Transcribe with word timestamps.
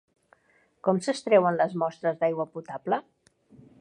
Com 0.87 1.01
s'extreuen 1.07 1.59
les 1.59 1.75
mostres 1.83 2.19
d'aigua 2.25 2.47
potable? 2.57 3.01